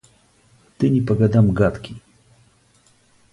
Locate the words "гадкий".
1.51-2.01